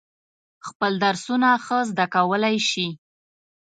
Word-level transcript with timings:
خپل 0.67 0.91
درسونه 1.05 1.49
ښه 1.65 1.79
زده 1.89 2.05
کولای 2.15 2.57
شي. 2.69 2.87